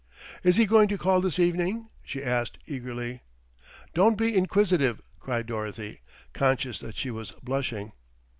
"Is 0.43 0.55
he 0.55 0.65
going 0.65 0.87
to 0.87 0.97
call 0.97 1.21
this 1.21 1.37
evening?" 1.37 1.89
she 2.03 2.23
asked 2.23 2.57
eagerly. 2.65 3.21
"Don't 3.93 4.17
be 4.17 4.35
inquisitive," 4.35 4.99
cried 5.19 5.45
Dorothy, 5.45 6.01
conscious 6.33 6.79
that 6.79 6.97
she 6.97 7.11
was 7.11 7.29
blushing. 7.43 7.91